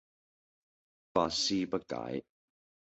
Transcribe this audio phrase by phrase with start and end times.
[1.13, 2.25] 百思不解